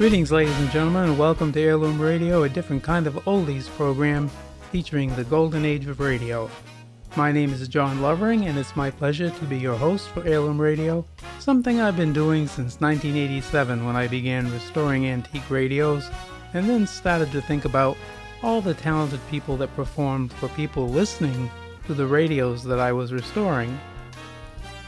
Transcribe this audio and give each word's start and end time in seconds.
Greetings, 0.00 0.32
ladies 0.32 0.58
and 0.58 0.70
gentlemen, 0.70 1.10
and 1.10 1.18
welcome 1.18 1.52
to 1.52 1.60
Heirloom 1.60 2.00
Radio, 2.00 2.44
a 2.44 2.48
different 2.48 2.82
kind 2.82 3.06
of 3.06 3.16
oldies 3.26 3.68
program 3.76 4.30
featuring 4.72 5.14
the 5.14 5.24
golden 5.24 5.66
age 5.66 5.86
of 5.88 6.00
radio. 6.00 6.50
My 7.16 7.30
name 7.30 7.52
is 7.52 7.68
John 7.68 8.00
Lovering, 8.00 8.46
and 8.46 8.58
it's 8.58 8.74
my 8.74 8.90
pleasure 8.90 9.28
to 9.28 9.44
be 9.44 9.58
your 9.58 9.76
host 9.76 10.08
for 10.08 10.26
Heirloom 10.26 10.58
Radio, 10.58 11.04
something 11.38 11.82
I've 11.82 11.98
been 11.98 12.14
doing 12.14 12.46
since 12.46 12.80
1987 12.80 13.84
when 13.84 13.94
I 13.94 14.06
began 14.06 14.50
restoring 14.50 15.06
antique 15.06 15.50
radios, 15.50 16.08
and 16.54 16.66
then 16.66 16.86
started 16.86 17.30
to 17.32 17.42
think 17.42 17.66
about 17.66 17.98
all 18.42 18.62
the 18.62 18.72
talented 18.72 19.20
people 19.28 19.58
that 19.58 19.76
performed 19.76 20.32
for 20.32 20.48
people 20.48 20.88
listening 20.88 21.50
to 21.88 21.92
the 21.92 22.06
radios 22.06 22.64
that 22.64 22.80
I 22.80 22.90
was 22.90 23.12
restoring. 23.12 23.78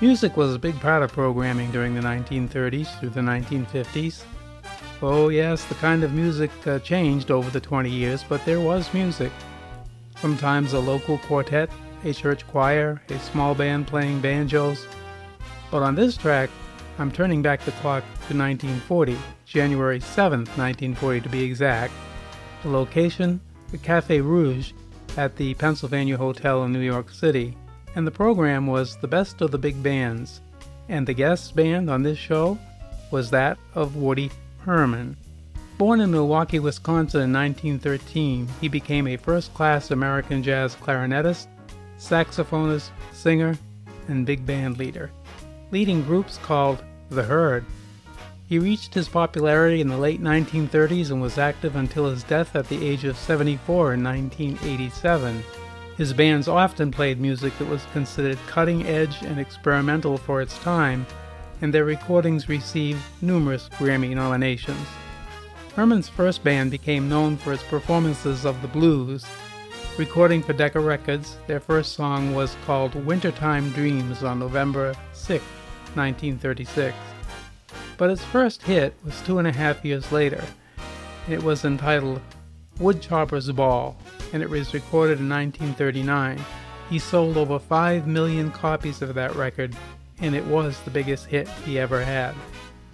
Music 0.01 0.39
was 0.39 0.55
a 0.55 0.59
big 0.59 0.81
part 0.81 1.03
of 1.03 1.13
programming 1.13 1.71
during 1.71 1.95
the 1.95 2.01
1930s 2.01 2.99
through 2.99 3.11
the 3.11 3.21
1950s. 3.21 4.25
Oh, 5.05 5.31
yes, 5.31 5.65
the 5.65 5.75
kind 5.75 6.05
of 6.05 6.13
music 6.13 6.53
uh, 6.65 6.79
changed 6.79 7.33
over 7.33 7.51
the 7.51 7.59
20 7.59 7.91
years, 7.91 8.23
but 8.23 8.45
there 8.45 8.61
was 8.61 8.95
music. 8.95 9.33
Sometimes 10.17 10.75
a 10.75 10.79
local 10.79 11.19
quartet, 11.19 11.69
a 12.05 12.13
church 12.13 12.47
choir, 12.47 13.03
a 13.09 13.19
small 13.19 13.53
band 13.53 13.89
playing 13.89 14.21
banjos. 14.21 14.87
But 15.73 15.83
on 15.83 15.97
this 15.97 16.17
track, 16.17 16.51
I'm 17.01 17.11
turning 17.11 17.43
back 17.43 17.65
the 17.65 17.73
clock 17.73 18.05
to 18.29 18.37
1940, 18.37 19.19
January 19.45 19.99
7th, 19.99 20.47
1940 20.57 21.21
to 21.23 21.29
be 21.29 21.43
exact. 21.43 21.93
The 22.63 22.69
location, 22.69 23.41
the 23.73 23.79
Cafe 23.79 24.21
Rouge 24.21 24.71
at 25.17 25.35
the 25.35 25.55
Pennsylvania 25.55 26.17
Hotel 26.17 26.63
in 26.63 26.73
New 26.73 26.79
York 26.79 27.11
City. 27.11 27.57
And 27.97 28.07
the 28.07 28.13
program 28.13 28.69
was 28.69 28.97
the 28.99 29.09
best 29.09 29.41
of 29.41 29.51
the 29.51 29.59
big 29.59 29.83
bands. 29.83 30.43
And 30.89 31.09
the 31.09 31.13
guest 31.13 31.57
band 31.57 31.91
on 31.91 32.05
this 32.05 32.19
show 32.19 32.57
was 33.11 33.31
that 33.31 33.59
of 33.75 33.97
Woody 33.97 34.31
Herman. 34.65 35.17
Born 35.79 36.01
in 36.01 36.11
Milwaukee, 36.11 36.61
Wisconsin 36.61 37.23
in 37.23 37.33
1913, 37.33 38.49
he 38.61 38.69
became 38.69 39.07
a 39.09 39.17
first 39.17 39.53
class 39.55 39.91
American 39.91 40.43
jazz 40.43 40.77
clarinetist, 40.77 41.49
saxophonist, 41.99 42.91
singer, 43.13 43.59
and 44.09 44.27
big 44.27 44.47
band 44.47 44.79
leader, 44.79 45.11
leading 45.71 46.03
groups 46.03 46.39
called 46.39 46.83
The 47.11 47.25
Herd. 47.25 47.65
He 48.49 48.59
reached 48.59 48.95
his 48.95 49.09
popularity 49.09 49.81
in 49.81 49.89
the 49.89 49.97
late 49.97 50.23
1930s 50.23 51.11
and 51.11 51.23
was 51.23 51.39
active 51.39 51.75
until 51.75 52.11
his 52.11 52.23
death 52.23 52.55
at 52.55 52.69
the 52.69 52.87
age 52.87 53.05
of 53.05 53.17
74 53.17 53.95
in 53.95 54.05
1987. 54.05 55.43
His 55.97 56.13
bands 56.13 56.49
often 56.49 56.91
played 56.91 57.21
music 57.21 57.57
that 57.59 57.69
was 57.69 57.87
considered 57.93 58.39
cutting 58.47 58.87
edge 58.87 59.23
and 59.23 59.41
experimental 59.41 60.19
for 60.19 60.41
its 60.43 60.59
time 60.59 61.07
and 61.63 61.73
their 61.73 61.85
recordings 61.85 62.49
received 62.49 63.01
numerous 63.23 63.69
Grammy 63.79 64.15
nominations. 64.15 64.87
Herman's 65.75 66.09
first 66.09 66.45
band 66.45 66.71
became 66.71 67.09
known 67.09 67.39
for 67.39 67.53
its 67.53 67.63
performances 67.63 68.45
of 68.45 68.61
the 68.61 68.69
blues. 68.69 69.25
Recording 69.97 70.43
for 70.43 70.53
Decca 70.53 70.81
Records, 70.81 71.37
their 71.47 71.61
first 71.61 71.93
song 71.93 72.35
was 72.35 72.57
called 72.67 72.95
Wintertime 73.07 73.71
Dreams 73.71 74.23
on 74.23 74.39
November 74.39 74.95
6, 75.13 75.43
1936. 75.95 76.95
But 77.97 78.11
its 78.11 78.25
first 78.25 78.63
hit 78.63 78.95
was 79.05 79.21
two 79.23 79.39
and 79.39 79.47
a 79.47 79.53
half 79.53 79.85
years 79.85 80.11
later. 80.11 80.45
It 81.29 81.43
was 81.43 81.65
entitled 81.65 82.21
Woodchopper's 82.81 83.51
Ball, 83.53 83.97
and 84.33 84.43
it 84.43 84.51
was 84.51 84.75
recorded 84.75 85.21
in 85.21 85.29
1939. 85.29 86.45
He 86.91 86.99
sold 86.99 87.37
over 87.37 87.59
5 87.59 88.07
million 88.07 88.51
copies 88.51 89.01
of 89.01 89.15
that 89.15 89.37
record 89.37 89.75
and 90.23 90.35
it 90.35 90.45
was 90.47 90.81
the 90.81 90.91
biggest 90.91 91.27
hit 91.27 91.49
he 91.67 91.79
ever 91.79 92.03
had. 92.03 92.35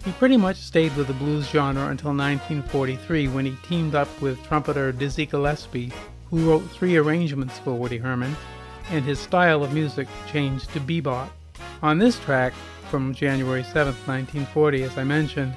He 0.04 0.12
pretty 0.12 0.36
much 0.36 0.56
stayed 0.56 0.96
with 0.96 1.06
the 1.06 1.12
blues 1.12 1.48
genre 1.48 1.88
until 1.88 2.14
1943 2.14 3.28
when 3.28 3.44
he 3.44 3.56
teamed 3.62 3.94
up 3.94 4.08
with 4.20 4.42
trumpeter 4.44 4.90
Dizzy 4.90 5.26
Gillespie, 5.26 5.92
who 6.30 6.48
wrote 6.48 6.68
three 6.70 6.96
arrangements 6.96 7.58
for 7.58 7.74
Woody 7.74 7.98
Herman, 7.98 8.34
and 8.90 9.04
his 9.04 9.18
style 9.18 9.62
of 9.62 9.74
music 9.74 10.08
changed 10.30 10.72
to 10.72 10.80
bebop. 10.80 11.28
On 11.82 11.98
this 11.98 12.18
track, 12.20 12.54
from 12.90 13.14
January 13.14 13.62
7, 13.62 13.92
1940, 14.06 14.82
as 14.82 14.96
I 14.96 15.04
mentioned, 15.04 15.54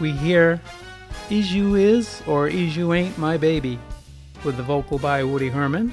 we 0.00 0.12
hear 0.12 0.60
Is 1.28 1.52
You 1.52 1.74
Is 1.74 2.22
or 2.26 2.48
Is 2.48 2.76
You 2.76 2.94
Ain't 2.94 3.18
My 3.18 3.36
Baby, 3.36 3.78
with 4.44 4.56
the 4.56 4.62
vocal 4.62 4.98
by 4.98 5.22
Woody 5.22 5.48
Herman. 5.48 5.92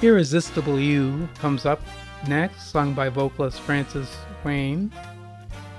Irresistible 0.00 0.78
You 0.78 1.28
comes 1.40 1.66
up 1.66 1.80
next, 2.28 2.70
sung 2.70 2.94
by 2.94 3.08
vocalist 3.08 3.60
Frances 3.60 4.14
Wayne. 4.44 4.92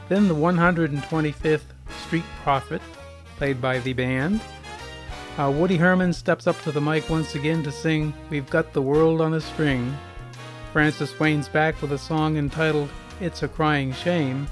Then 0.10 0.28
the 0.28 0.36
125th 0.36 1.62
Street 2.06 2.24
Prophet, 2.44 2.82
played 3.38 3.62
by 3.62 3.80
the 3.80 3.94
band. 3.94 4.42
Uh, 5.38 5.52
Woody 5.52 5.78
Herman 5.78 6.14
steps 6.14 6.48
up 6.48 6.62
to 6.62 6.72
the 6.72 6.80
mic 6.80 7.10
once 7.10 7.36
again 7.36 7.62
to 7.64 7.72
sing 7.72 8.14
We've 8.30 8.50
Got 8.50 8.74
the 8.74 8.82
World 8.82 9.20
on 9.20 9.34
a 9.34 9.42
String. 9.42 9.96
Frances 10.72 11.20
Wayne's 11.20 11.50
back 11.50 11.82
with 11.82 11.92
a 11.92 11.98
song 11.98 12.38
entitled 12.38 12.90
It's 13.20 13.44
a 13.44 13.48
Crying 13.48 13.94
Shame. 13.94 14.48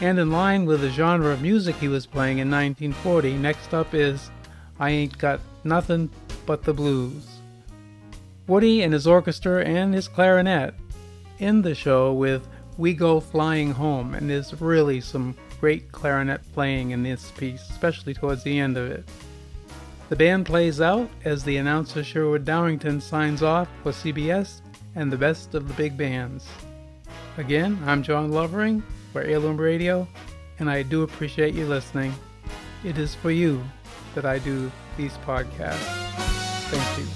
And 0.00 0.18
in 0.18 0.30
line 0.30 0.64
with 0.64 0.80
the 0.80 0.90
genre 0.90 1.32
of 1.32 1.42
music 1.42 1.76
he 1.76 1.88
was 1.88 2.06
playing 2.06 2.38
in 2.38 2.50
1940, 2.50 3.34
next 3.34 3.74
up 3.74 3.94
is 3.94 4.30
I 4.78 4.90
Ain't 4.90 5.18
Got 5.18 5.40
Nothing 5.62 6.10
But 6.46 6.64
the 6.64 6.72
Blues. 6.72 7.26
Woody 8.46 8.82
and 8.82 8.92
his 8.92 9.06
orchestra 9.06 9.64
and 9.64 9.94
his 9.94 10.08
clarinet 10.08 10.74
end 11.40 11.64
the 11.64 11.74
show 11.74 12.12
with 12.12 12.46
We 12.78 12.94
Go 12.94 13.20
Flying 13.20 13.72
Home, 13.72 14.14
and 14.14 14.28
there's 14.28 14.60
really 14.60 15.00
some 15.00 15.34
great 15.60 15.90
clarinet 15.92 16.40
playing 16.52 16.90
in 16.90 17.02
this 17.02 17.30
piece, 17.32 17.62
especially 17.70 18.14
towards 18.14 18.42
the 18.42 18.58
end 18.58 18.76
of 18.76 18.90
it. 18.90 19.04
The 20.10 20.16
band 20.16 20.46
plays 20.46 20.80
out 20.80 21.08
as 21.24 21.44
the 21.44 21.56
announcer 21.56 22.04
Sherwood 22.04 22.44
Dowrington 22.44 23.00
signs 23.00 23.42
off 23.42 23.68
for 23.82 23.92
CBS 23.92 24.60
and 24.94 25.10
the 25.10 25.16
best 25.16 25.54
of 25.54 25.66
the 25.66 25.74
big 25.74 25.96
bands. 25.96 26.46
Again, 27.38 27.78
I'm 27.86 28.02
John 28.02 28.30
Lovering 28.30 28.82
for 29.12 29.22
Heirloom 29.22 29.56
Radio, 29.56 30.06
and 30.58 30.70
I 30.70 30.82
do 30.82 31.02
appreciate 31.02 31.54
you 31.54 31.66
listening. 31.66 32.14
It 32.84 32.98
is 32.98 33.14
for 33.14 33.30
you 33.30 33.64
that 34.14 34.24
I 34.24 34.38
do 34.38 34.70
these 34.96 35.16
podcasts. 35.18 36.04
Thank 36.68 36.98
you. 36.98 37.13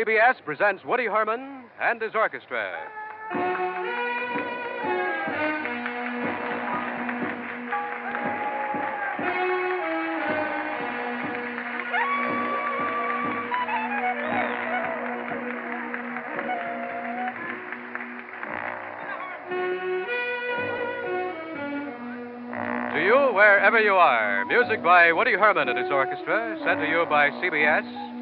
CBS 0.00 0.42
presents 0.46 0.82
Woody 0.82 1.04
Herman 1.04 1.64
and 1.78 2.00
his 2.00 2.14
orchestra. 2.14 2.72
To 22.94 23.04
you, 23.04 23.34
wherever 23.34 23.78
you 23.78 23.92
are, 23.92 24.46
music 24.46 24.82
by 24.82 25.12
Woody 25.12 25.32
Herman 25.32 25.68
and 25.68 25.76
his 25.76 25.90
orchestra, 25.90 26.58
sent 26.64 26.80
to 26.80 26.86
you 26.86 27.04
by 27.10 27.28
CBS 27.32 28.19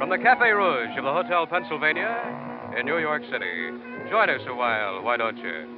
from 0.00 0.08
the 0.08 0.16
Cafe 0.16 0.48
Rouge 0.48 0.96
of 0.96 1.04
the 1.04 1.12
Hotel 1.12 1.46
Pennsylvania 1.46 2.72
in 2.78 2.86
New 2.86 2.96
York 2.96 3.20
City. 3.30 3.68
Join 4.08 4.30
us 4.30 4.40
a 4.48 4.54
while, 4.54 5.02
why 5.02 5.18
don't 5.18 5.36
you? 5.36 5.76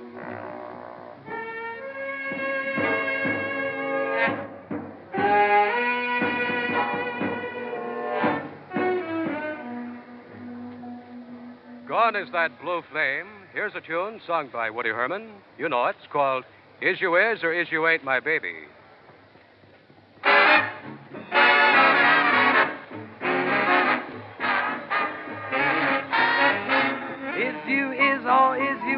Gone 11.88 12.14
is 12.14 12.28
that 12.30 12.50
blue 12.62 12.80
flame. 12.92 13.26
Here's 13.52 13.72
a 13.74 13.80
tune 13.80 14.20
sung 14.24 14.50
by 14.52 14.70
Woody 14.70 14.90
Herman. 14.90 15.32
You 15.58 15.68
know 15.68 15.86
it. 15.86 15.96
It's 15.98 16.12
called 16.12 16.44
Is 16.80 17.00
You 17.00 17.16
Is 17.16 17.42
or 17.42 17.52
Is 17.52 17.66
You 17.72 17.88
Ain't 17.88 18.04
My 18.04 18.20
Baby. 18.20 18.52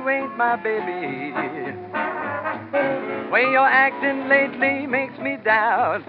My 0.05 0.57
baby. 0.57 1.33
Way 3.33 3.51
you're 3.51 3.67
acting 3.67 4.29
lately 4.29 4.87
makes 4.87 5.19
me 5.19 5.39
doubt. 5.43 6.03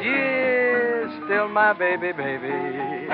Yeah, 0.00 1.24
still 1.24 1.48
my 1.48 1.72
baby, 1.72 2.12
baby. 2.12 3.08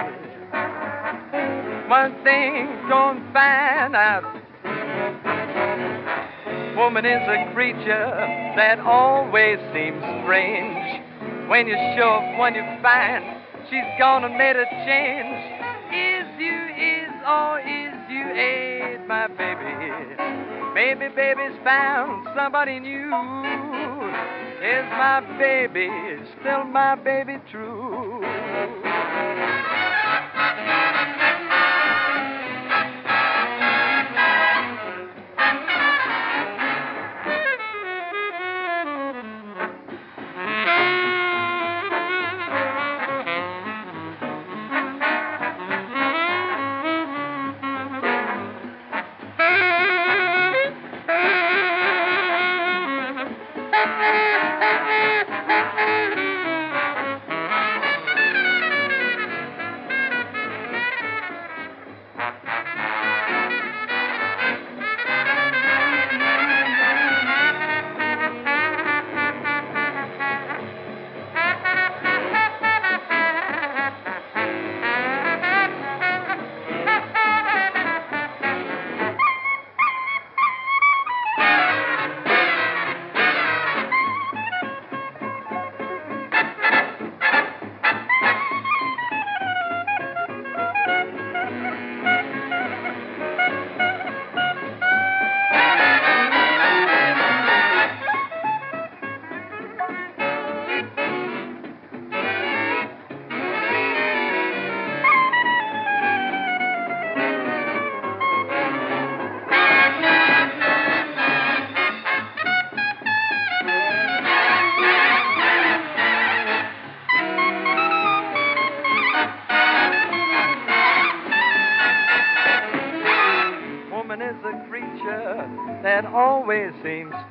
One 1.89 2.13
thing 2.25 2.67
don't 2.91 3.33
find 3.33 3.97
out. 3.97 4.25
Woman 6.77 7.07
is 7.07 7.23
a 7.27 7.51
creature 7.55 8.53
that 8.57 8.81
always 8.81 9.59
seems 9.73 10.03
strange. 10.23 11.01
When 11.49 11.67
you're 11.67 11.97
sure 11.97 12.21
of 12.21 12.39
one 12.39 12.55
you 12.55 12.63
find, 12.83 13.25
she's 13.71 13.89
gonna 13.99 14.29
make 14.29 14.57
a 14.57 14.67
change. 14.85 15.63
Is 15.89 16.27
you 16.39 16.67
is 16.77 17.13
or 17.27 17.61
is 17.61 17.95
you 18.11 18.25
ain't 18.37 18.76
my 19.07 19.29
baby. 19.29 20.17
Maybe 20.75 21.15
baby's 21.15 21.57
found 21.63 22.27
somebody 22.37 22.81
new. 22.81 23.07
Is 24.57 24.85
my 24.91 25.21
baby 25.39 25.89
still 26.41 26.65
my 26.65 26.97
baby 26.97 27.37
true? 27.51 27.96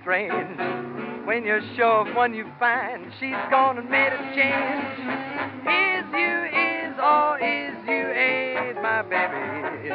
Strange. 0.05 1.25
When 1.25 1.43
you're 1.43 1.63
sure 1.75 2.07
of 2.07 2.15
one 2.15 2.35
you 2.35 2.45
find, 2.59 3.11
she's 3.19 3.33
gone 3.49 3.79
and 3.79 3.89
made 3.89 4.13
a 4.13 4.21
change. 4.37 5.01
Is 5.65 6.05
you 6.13 6.45
is 6.45 6.93
or 7.01 7.39
is 7.41 7.73
you 7.87 8.05
ain't 8.13 8.81
my 8.83 9.01
baby. 9.01 9.89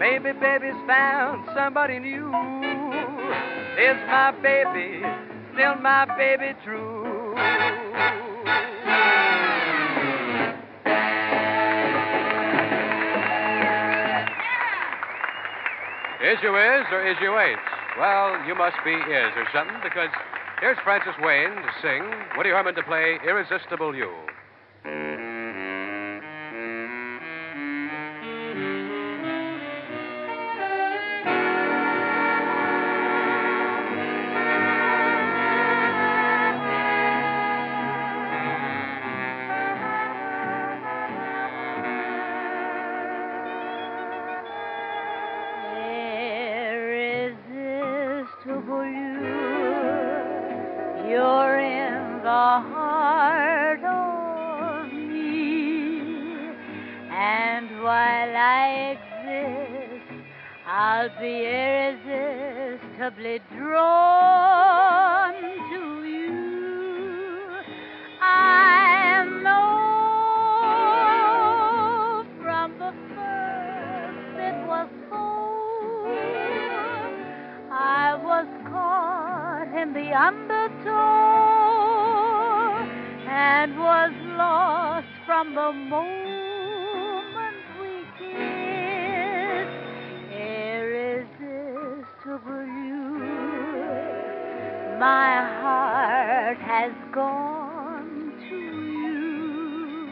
Maybe 0.00 0.32
baby's 0.40 0.80
found 0.86 1.46
somebody 1.54 1.98
new. 1.98 2.28
Is 3.76 4.00
my 4.08 4.32
baby 4.42 5.04
still 5.52 5.74
my 5.76 6.06
baby 6.16 6.58
true? 6.64 7.34
Is 16.22 16.38
you 16.42 16.56
is 16.56 16.86
or 16.92 17.06
is 17.06 17.16
you 17.20 17.38
ain't? 17.38 17.69
Well, 17.98 18.38
you 18.46 18.54
must 18.54 18.76
be 18.84 18.92
is 18.92 19.32
or 19.36 19.46
something 19.52 19.76
because 19.82 20.10
here's 20.60 20.78
Frances 20.84 21.14
Wayne 21.20 21.50
to 21.50 21.70
sing, 21.82 22.02
Woody 22.36 22.50
Herman 22.50 22.74
to 22.76 22.82
play 22.82 23.18
Irresistible 23.26 23.94
You. 23.94 24.10
And 57.20 57.68
while 57.82 58.34
I 58.34 58.96
exist, 58.96 60.24
I'll 60.66 61.10
be 61.20 61.44
irresistibly 61.44 63.40
drawn 63.54 65.34
to 65.70 65.82
you. 66.08 67.60
I 68.22 69.24
know 69.44 69.84
from 72.42 72.68
the 72.78 72.92
first 73.12 74.38
it 74.48 74.56
was 74.66 74.88
so. 75.10 75.24
I 77.70 78.16
was 78.24 78.48
caught 78.70 79.68
in 79.78 79.92
the 79.92 80.10
undertow 80.14 81.10
and 83.28 83.78
was 83.78 84.12
lost 84.38 85.12
from 85.26 85.54
the 85.54 85.72
moment 85.72 86.19
Irresistible 92.30 92.66
you, 92.66 93.18
my 95.00 95.32
heart 95.60 96.58
has 96.58 96.92
gone 97.12 98.32
to 98.48 98.56
you, 98.94 100.06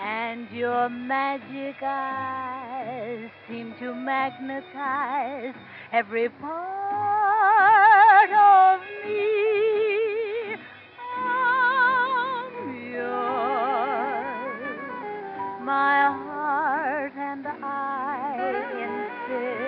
and 0.00 0.50
your 0.50 0.88
magic 0.88 1.76
eyes 1.82 3.30
seem 3.48 3.74
to 3.78 3.94
magnetize 3.94 5.54
every 5.92 6.30
part 6.30 6.70
of 8.30 8.80
me. 9.04 10.56
I'm 11.18 12.52
yours, 12.92 14.70
my 15.60 16.06
heart 16.24 17.12
and 17.14 17.46
I 17.46 18.36
insist, 19.28 19.67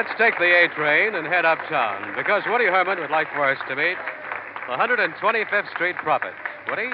let's 0.00 0.16
take 0.16 0.38
the 0.38 0.46
A 0.46 0.66
train 0.74 1.14
and 1.14 1.26
head 1.26 1.44
uptown 1.44 2.16
because 2.16 2.42
Woody 2.46 2.64
Herman 2.64 2.98
would 3.00 3.10
like 3.10 3.28
for 3.34 3.44
us 3.44 3.58
to 3.68 3.76
meet 3.76 3.98
the 4.66 4.74
125th 4.74 5.70
Street 5.74 5.96
Prophet. 5.96 6.32
Woody? 6.70 6.88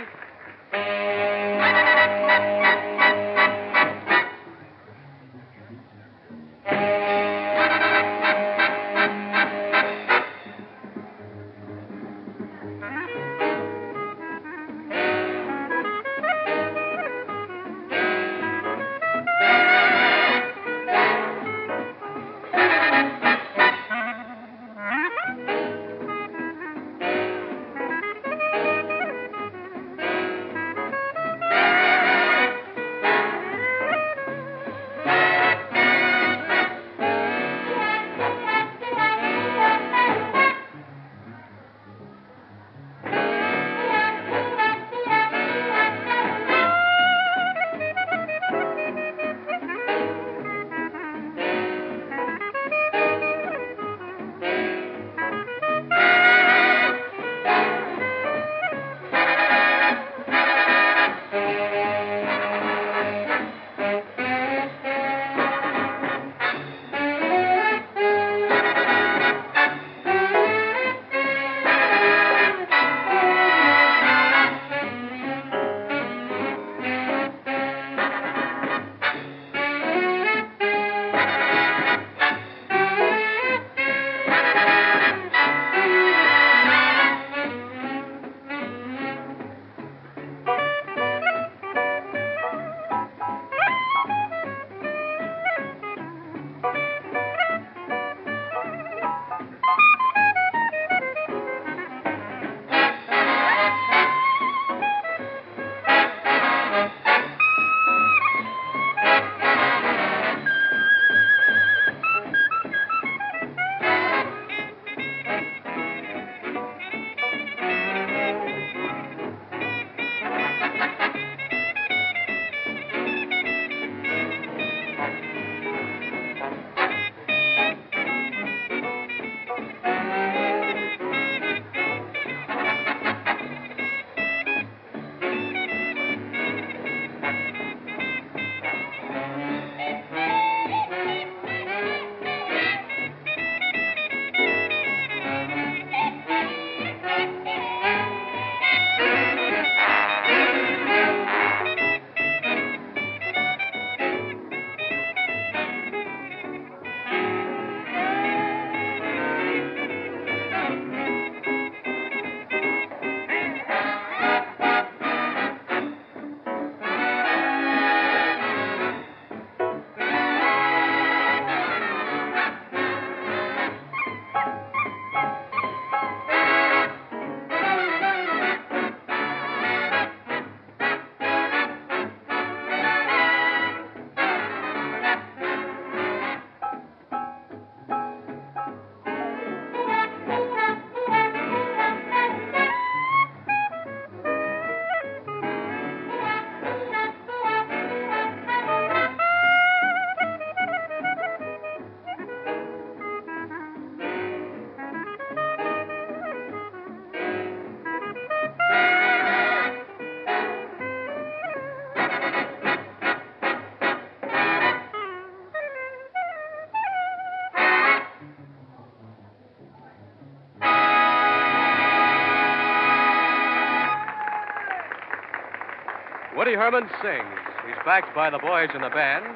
Herman 226.57 226.89
sings. 227.03 227.39
He's 227.67 227.77
backed 227.85 228.15
by 228.15 228.31
the 228.31 228.39
boys 228.39 228.71
in 228.75 228.81
the 228.81 228.89
band, 228.89 229.27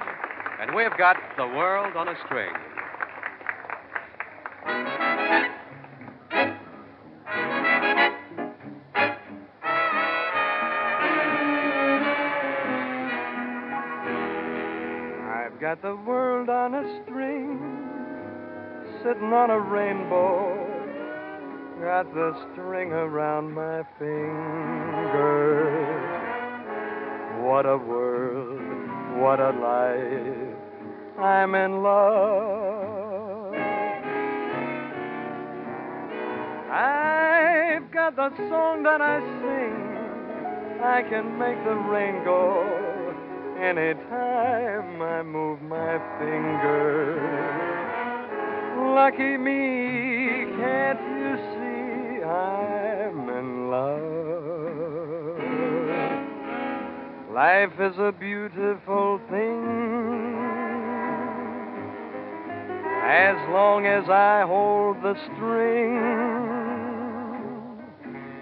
and 0.59 0.75
we've 0.75 0.97
got 0.97 1.17
the 1.37 1.47
world 1.47 1.95
on 1.95 2.09
a 2.09 2.15
string. 2.25 2.50
I've 15.29 15.61
got 15.61 15.83
the 15.83 15.97
world 16.07 16.49
on 16.49 16.75
a 16.75 17.03
string, 17.05 17.59
sitting 19.03 19.33
on 19.35 19.50
a 19.50 19.61
rainbow. 19.61 20.57
Got 21.83 22.15
the 22.15 22.35
string 22.53 22.93
around 22.93 23.53
my 23.53 23.83
finger. 23.99 25.80
What 27.61 27.69
a 27.69 27.76
world, 27.76 28.59
what 29.21 29.38
a 29.38 29.50
life. 29.50 30.57
I'm 31.19 31.55
in 31.55 31.83
love. 31.83 33.52
I've 36.73 37.90
got 37.93 38.17
the 38.17 38.31
song 38.49 38.83
that 38.85 39.02
I 39.02 39.21
sing. 39.43 40.81
I 40.83 41.02
can 41.02 41.37
make 41.38 41.62
the 41.64 41.75
rain 41.75 42.25
go 42.25 42.64
anytime 43.61 45.02
I 45.02 45.23
move 45.23 45.61
my 45.61 45.99
finger. 46.19 47.21
Lucky 48.95 49.37
me, 49.37 50.00
Life 57.35 57.79
is 57.79 57.97
a 57.97 58.11
beautiful 58.11 59.21
thing, 59.31 59.63
as 63.05 63.37
long 63.51 63.87
as 63.87 64.09
I 64.09 64.43
hold 64.45 64.97
the 65.01 65.15
string. 65.27 65.97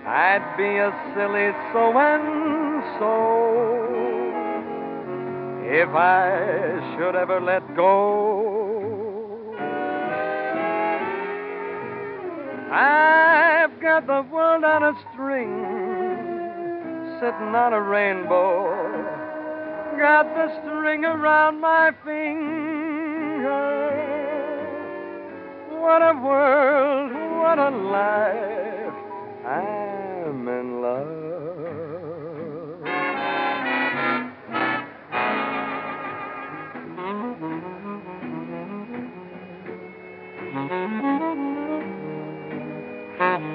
I'd 0.07 0.57
be 0.57 0.78
a 0.78 0.90
silly 1.14 1.52
so 1.75 1.99
and 1.99 2.83
so 2.99 3.99
if 5.71 5.90
I 5.90 6.97
should 6.97 7.14
ever 7.14 7.40
let 7.42 7.76
go. 7.76 8.49
I've 12.73 13.78
got 13.83 14.07
the 14.07 14.23
world 14.33 14.64
on 14.64 14.83
a 14.83 14.95
string, 15.12 15.52
sitting 17.21 17.54
on 17.54 17.75
a 17.75 17.83
rainbow. 17.83 18.77
Got 19.99 20.33
the 20.37 20.49
string 20.61 21.05
around 21.05 21.61
my 21.61 21.90
finger. 22.05 23.49
What 25.71 26.02
a 26.02 26.14
world, 26.23 27.11
what 27.40 27.59
a 27.59 27.71
life. 27.71 28.95
I'm 29.45 30.47
in 30.47 30.81
love. 30.81 31.19
Mm-hmm. 43.19 43.48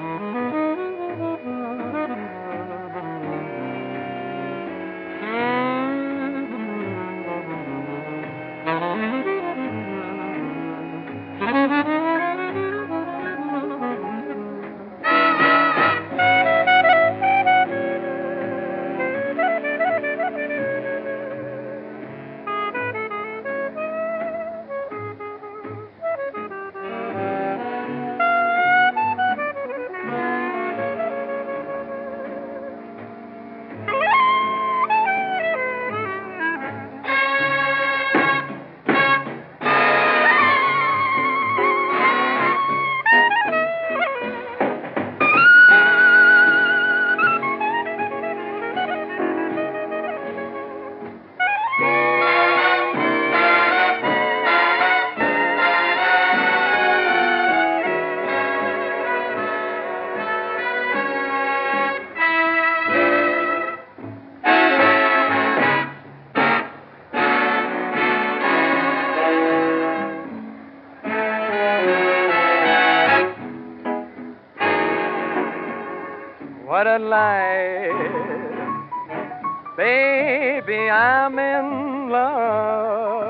Baby, 79.76 80.88
I'm 80.90 81.38
in 81.38 82.10
love. 82.10 83.24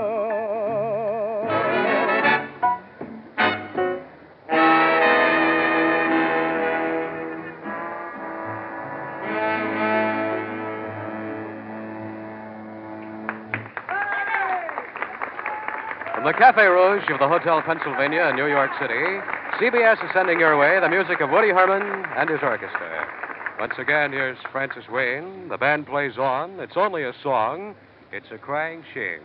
From 16.15 16.25
the 16.25 16.33
Cafe 16.39 16.65
Rouge 16.65 17.05
of 17.11 17.19
the 17.19 17.29
Hotel 17.29 17.61
Pennsylvania 17.63 18.29
in 18.31 18.37
New 18.37 18.47
York 18.47 18.71
City, 18.81 19.21
CBS 19.61 20.05
is 20.05 20.11
sending 20.15 20.41
your 20.41 20.57
way 20.59 20.79
the 20.81 20.89
music 20.89 21.21
of 21.21 21.31
Woody 21.31 21.51
Herman 21.51 22.05
and 22.17 22.31
his 22.31 22.41
orchestra. 22.43 23.14
Once 23.59 23.75
again, 23.79 24.11
here's 24.11 24.39
Frances 24.51 24.85
Wayne. 24.91 25.49
The 25.49 25.57
band 25.57 25.87
plays 25.87 26.19
on. 26.19 26.59
It's 26.59 26.77
only 26.77 27.05
a 27.05 27.13
song. 27.23 27.77
It's 28.13 28.27
a 28.33 28.39
crying 28.39 28.83
shame. 28.93 29.21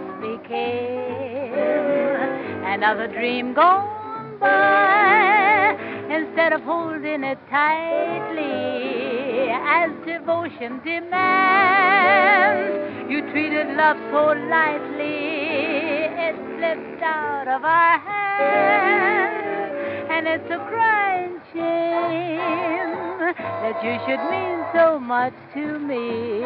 Just 0.00 0.20
became 0.20 1.54
another 2.64 3.06
dream 3.08 3.54
gone 3.54 4.38
by 4.38 5.76
instead 6.10 6.52
of 6.52 6.62
holding 6.62 7.24
it 7.24 7.38
tightly 7.50 8.40
as 9.50 9.90
devotion 10.06 10.80
demands. 10.84 12.76
You 13.10 13.20
treated 13.32 13.76
love 13.76 13.96
so 14.10 14.32
lightly 14.48 16.06
it 16.26 16.36
slipped 16.56 17.02
out 17.02 17.48
of 17.48 17.64
our 17.64 17.98
hands. 17.98 19.40
And 20.10 20.26
it's 20.26 20.50
a 20.50 20.58
crying 20.68 21.40
shame 21.52 22.79
that 23.36 23.82
you 23.84 23.98
should 24.06 24.22
mean 24.30 24.64
so 24.74 24.98
much 24.98 25.34
to 25.54 25.78
me. 25.78 26.40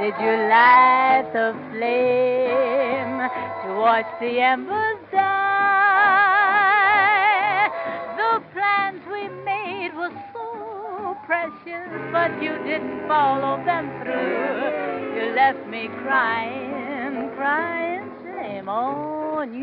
Did 0.00 0.14
you 0.20 0.32
light 0.48 1.30
the 1.32 1.54
flame 1.70 3.18
to 3.62 3.68
watch 3.78 4.06
the 4.20 4.40
embers 4.40 4.98
die? 5.10 5.62
The 8.16 8.42
plans 8.52 9.02
we 9.10 9.28
made 9.44 9.92
were 9.96 10.14
so 10.32 11.16
precious, 11.26 11.90
but 12.12 12.42
you 12.42 12.58
didn't 12.64 13.06
follow 13.06 13.62
them 13.64 13.90
through. 14.02 15.16
You 15.16 15.34
left 15.34 15.66
me 15.68 15.88
crying, 16.02 17.30
crying 17.36 18.10
shame 18.22 18.68
on 18.68 19.54
you. 19.54 19.62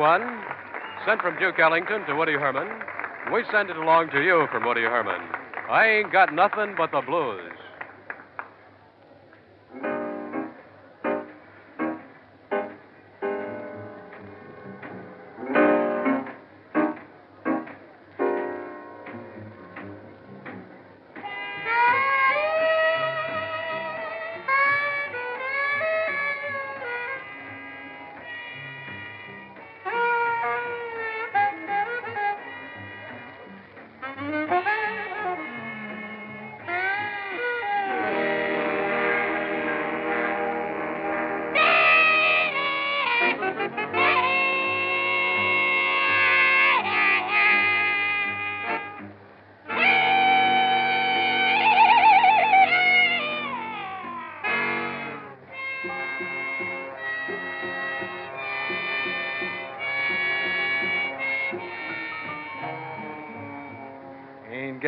One 0.00 0.24
sent 1.04 1.20
from 1.20 1.38
Duke 1.38 1.58
Ellington 1.58 2.06
to 2.06 2.14
Woody 2.14 2.32
Herman. 2.32 2.66
We 3.30 3.44
send 3.52 3.68
it 3.68 3.76
along 3.76 4.08
to 4.12 4.22
you 4.24 4.46
from 4.50 4.64
Woody 4.64 4.80
Herman. 4.80 5.20
I 5.68 5.86
ain't 5.86 6.10
got 6.10 6.32
nothing 6.32 6.74
but 6.74 6.90
the 6.90 7.02
blues. 7.02 7.59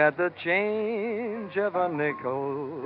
Got 0.03 0.17
the 0.17 0.33
change 0.43 1.57
of 1.59 1.77
a 1.77 1.89
nickel. 1.89 2.83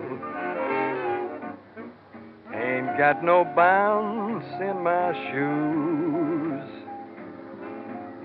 Ain't 2.55 2.99
got 2.99 3.25
no 3.25 3.43
bounce 3.57 4.45
in 4.61 4.83
my 4.83 5.15
shoes. 5.31 6.69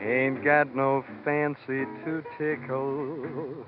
Ain't 0.01 0.43
got 0.43 0.75
no 0.75 1.05
fancy 1.23 1.85
to 2.03 2.21
tickle. 2.37 3.65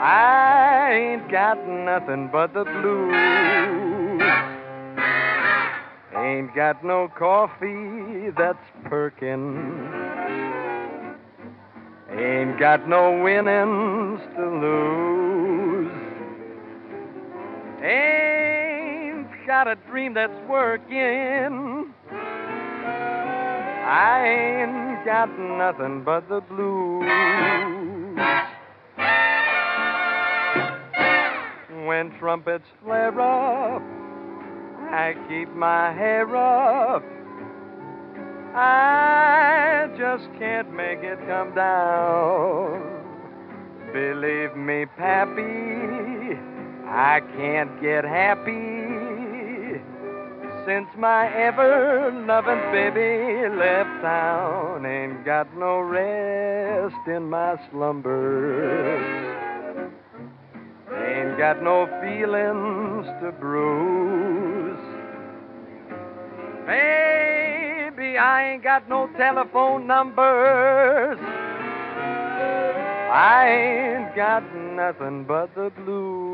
I 0.00 0.92
ain't 0.92 1.28
got 1.28 1.58
nothing 1.66 2.28
but 2.30 2.54
the 2.54 2.62
blues. 2.62 4.22
Ain't 6.16 6.54
got 6.54 6.84
no 6.84 7.08
coffee 7.18 8.30
that's 8.38 8.64
perkin'. 8.84 10.47
Ain't 12.18 12.58
got 12.58 12.88
no 12.88 13.22
winnings 13.22 14.20
to 14.34 14.44
lose. 14.44 15.92
Ain't 17.80 19.28
got 19.46 19.68
a 19.68 19.76
dream 19.88 20.14
that's 20.14 20.32
working. 20.48 21.94
I 23.86 24.26
ain't 24.26 25.04
got 25.04 25.28
nothing 25.38 26.02
but 26.02 26.28
the 26.28 26.40
blues. 26.40 27.06
When 31.86 32.10
trumpets 32.18 32.66
flare 32.82 33.20
up, 33.20 33.82
I 34.90 35.14
keep 35.28 35.54
my 35.54 35.92
hair 35.92 36.34
up. 36.34 37.04
I 38.60 39.88
just 39.96 40.24
can't 40.36 40.74
make 40.74 40.98
it 40.98 41.18
come 41.28 41.54
down. 41.54 42.82
Believe 43.92 44.56
me, 44.56 44.84
Pappy, 44.96 46.36
I 46.84 47.20
can't 47.36 47.80
get 47.80 48.04
happy 48.04 49.80
since 50.66 50.88
my 50.98 51.32
ever 51.32 52.10
loving 52.26 52.60
baby 52.72 53.48
left 53.54 54.02
town. 54.02 54.84
Ain't 54.84 55.24
got 55.24 55.56
no 55.56 55.78
rest 55.78 57.06
in 57.06 57.30
my 57.30 57.60
slumbers. 57.70 59.38
Ain't 60.92 61.38
got 61.38 61.62
no 61.62 61.86
feelings 62.02 63.06
to 63.22 63.30
bruise. 63.38 64.76
Baby, 66.66 67.07
I 68.18 68.52
ain't 68.52 68.62
got 68.62 68.88
no 68.88 69.08
telephone 69.16 69.86
numbers. 69.86 71.18
I 73.10 73.48
ain't 73.48 74.16
got 74.16 74.42
nothing 74.54 75.24
but 75.24 75.54
the 75.54 75.70
blues. 75.70 76.27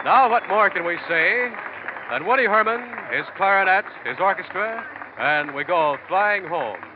Now, 0.04 0.30
what 0.30 0.50
more 0.50 0.70
can 0.70 0.84
we 0.84 0.98
say 1.08 1.50
than 2.12 2.26
Woody 2.26 2.44
Herman, 2.44 2.82
his 3.16 3.26
clarinet, 3.38 3.86
his 4.04 4.18
orchestra, 4.20 4.84
and 5.18 5.56
we 5.56 5.64
go 5.64 5.96
flying 6.10 6.46
home. 6.46 6.87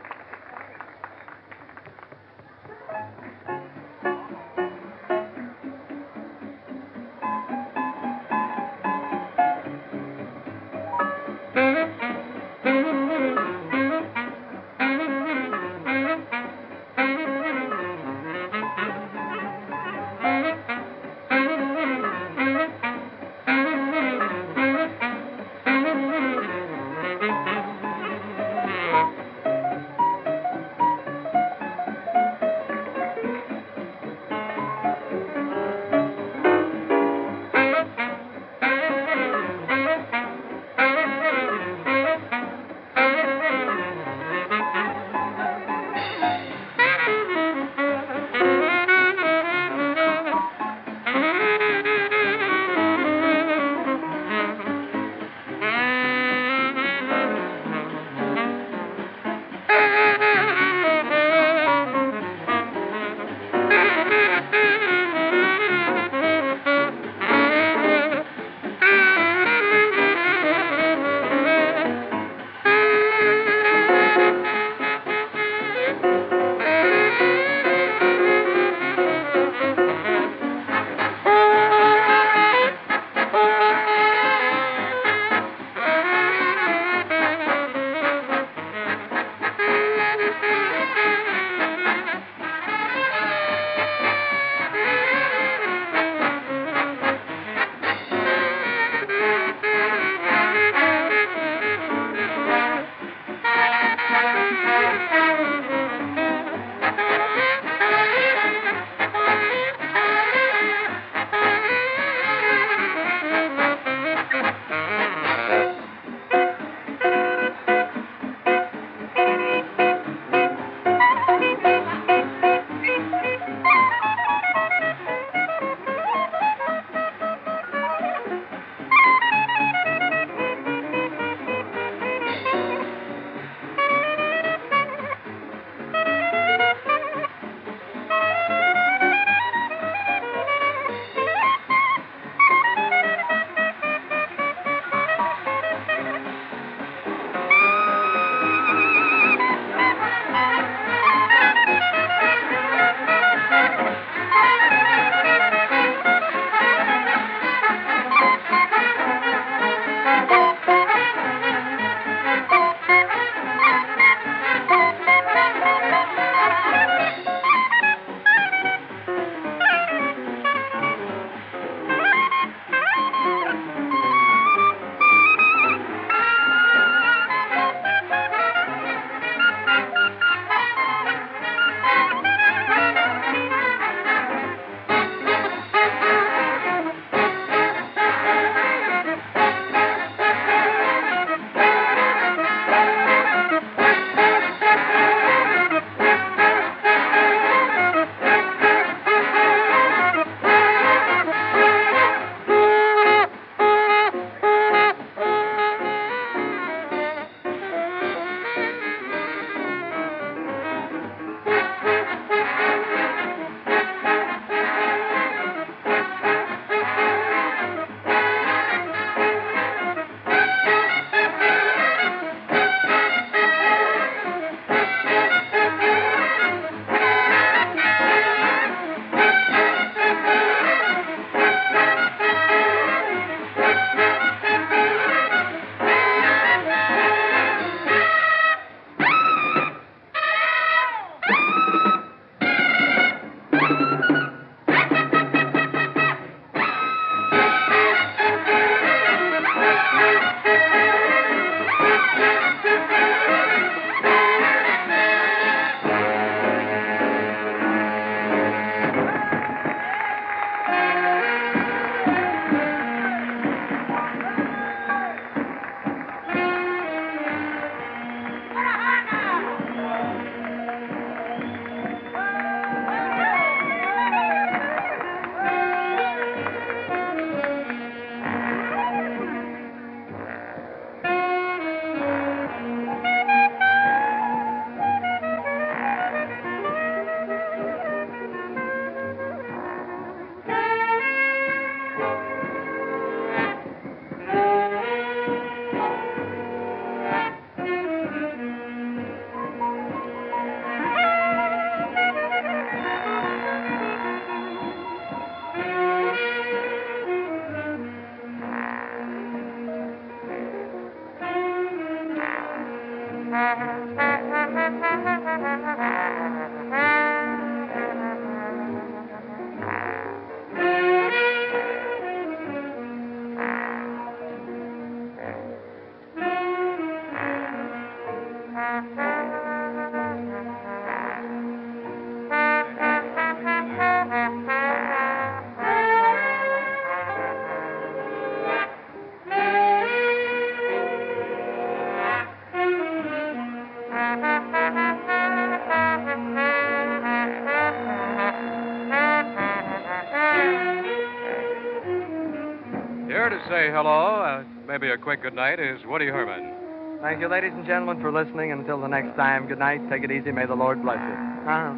Say 353.52 353.68
hello, 353.68 354.16
uh, 354.24 354.44
maybe 354.66 354.88
a 354.88 354.96
quick 354.96 355.20
good 355.20 355.34
night, 355.34 355.60
is 355.60 355.78
Woody 355.84 356.06
Herman. 356.06 356.56
Thank 357.02 357.20
you, 357.20 357.28
ladies 357.28 357.52
and 357.52 357.66
gentlemen, 357.66 358.00
for 358.00 358.10
listening. 358.10 358.50
Until 358.50 358.80
the 358.80 358.88
next 358.88 359.14
time, 359.14 359.46
good 359.46 359.58
night. 359.58 359.84
Take 359.90 360.04
it 360.04 360.10
easy. 360.10 360.32
May 360.32 360.46
the 360.46 360.54
Lord 360.54 360.80
bless 360.80 360.96
you. 360.96 361.12
Uh-huh. 361.44 361.76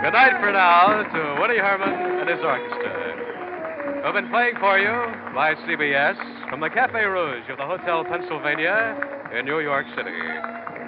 Good 0.00 0.16
night 0.16 0.40
for 0.40 0.52
now 0.56 1.04
to 1.04 1.20
Woody 1.38 1.58
Herman 1.60 1.92
and 1.92 2.30
his 2.30 2.40
orchestra. 2.40 4.00
Who've 4.00 4.16
been 4.16 4.30
playing 4.30 4.56
for 4.58 4.78
you 4.78 4.88
by 5.34 5.52
CBS 5.68 6.16
from 6.48 6.60
the 6.60 6.70
Cafe 6.70 7.04
Rouge 7.04 7.44
of 7.50 7.58
the 7.58 7.66
Hotel 7.66 8.04
Pennsylvania 8.08 8.96
in 9.36 9.44
New 9.44 9.60
York 9.60 9.84
City. 9.94 10.16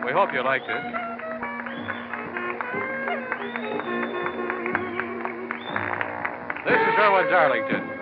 We 0.06 0.12
hope 0.12 0.32
you 0.32 0.42
liked 0.42 0.64
it. 0.64 0.84
This 6.64 6.80
is 6.80 6.94
Erwin 6.96 7.28
Darlington, 7.28 7.89